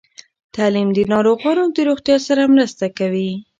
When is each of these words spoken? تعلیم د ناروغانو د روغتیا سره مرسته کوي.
تعلیم 0.55 0.89
د 0.95 0.99
ناروغانو 1.13 1.63
د 1.75 1.77
روغتیا 1.89 2.17
سره 2.27 2.51
مرسته 2.53 2.85
کوي. 2.97 3.31